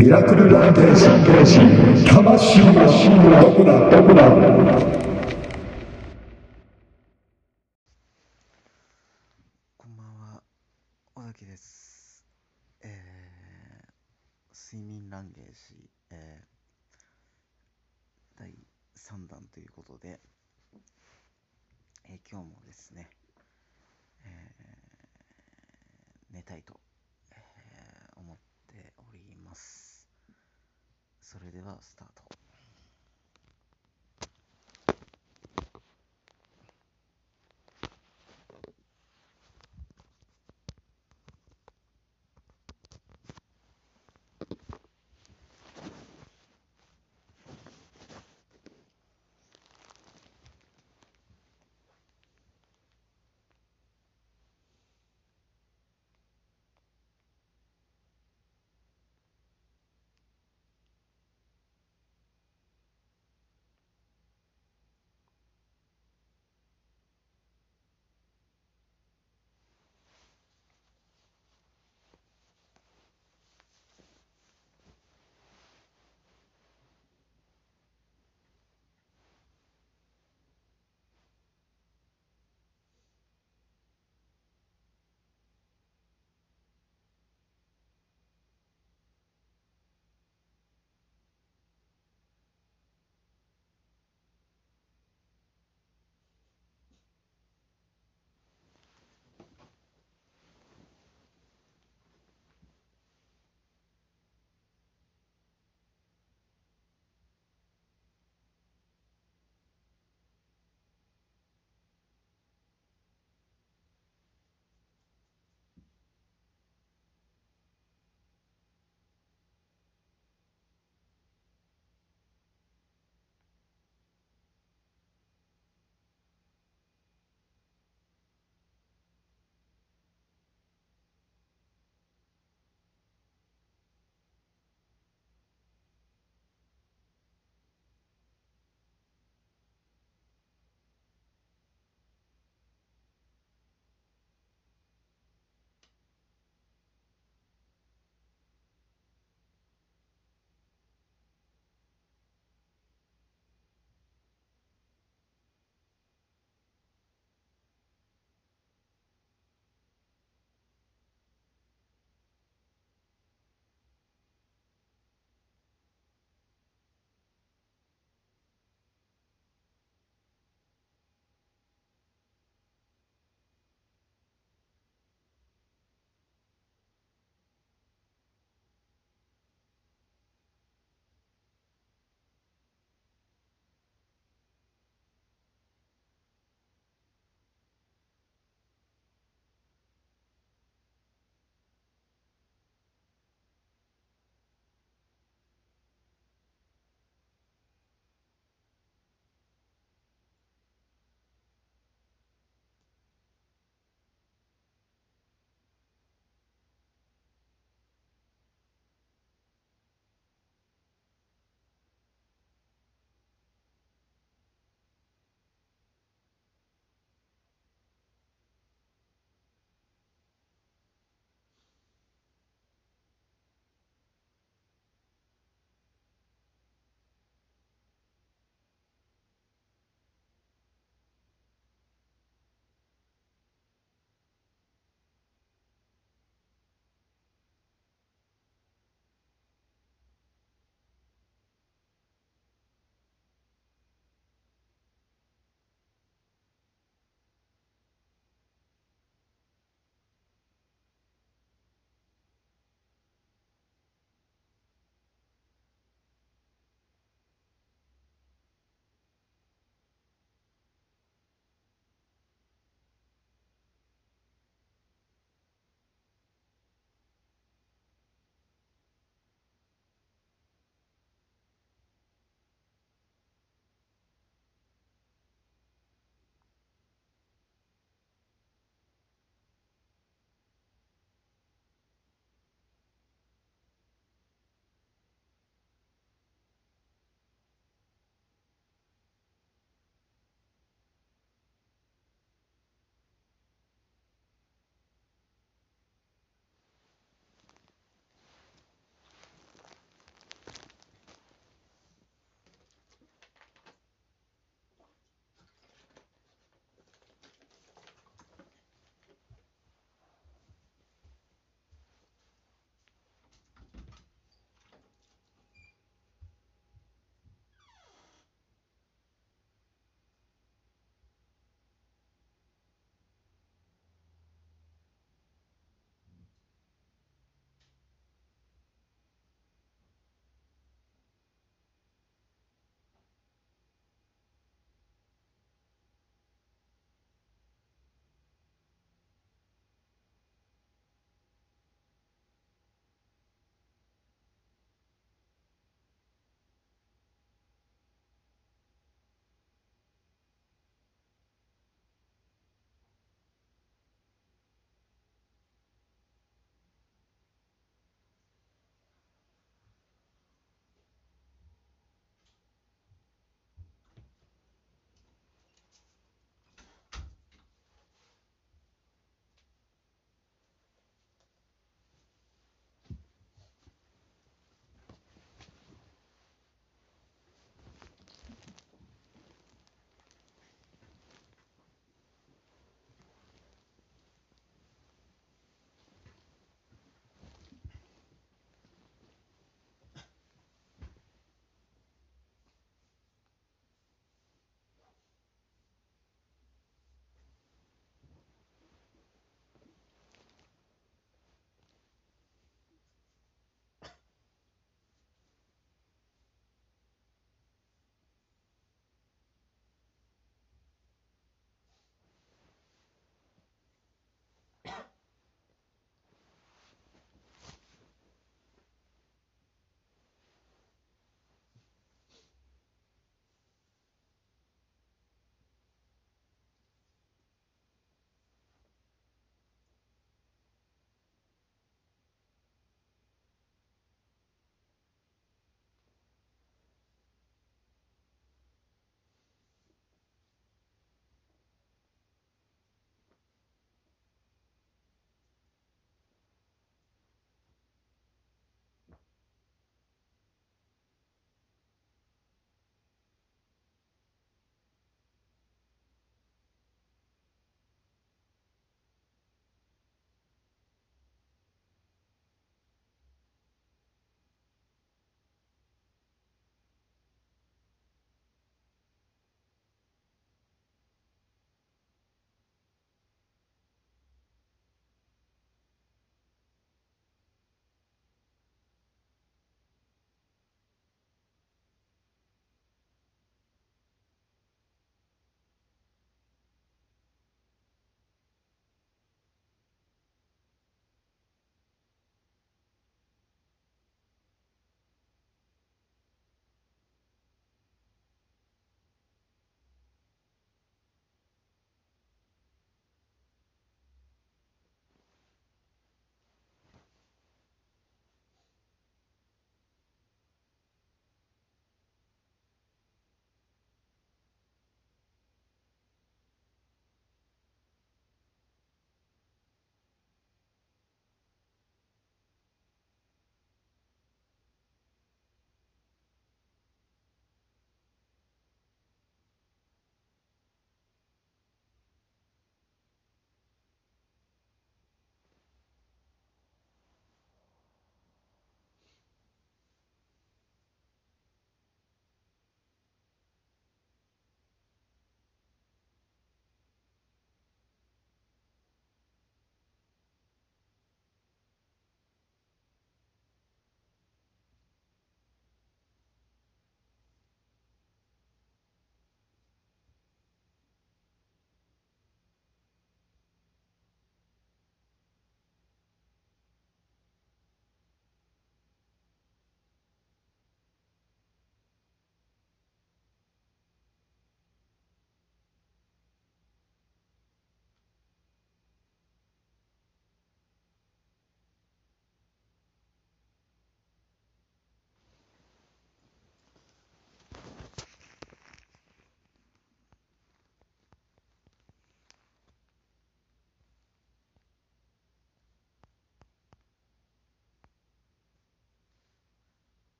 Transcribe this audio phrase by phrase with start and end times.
[0.00, 1.04] ミラクルランテージ
[2.06, 3.42] 魂は。
[3.42, 4.30] どこだどこだ
[9.76, 10.42] こんばんは、
[11.14, 12.24] 小崎です。
[12.82, 18.54] えー、睡眠ランゲージ、えー、第
[18.96, 20.18] 3弾ということで、
[22.08, 23.10] えー今日もですね、
[24.24, 26.80] えー寝たいと、
[27.32, 28.36] えー思っ
[28.66, 29.89] ております。
[31.30, 32.39] それではスタート。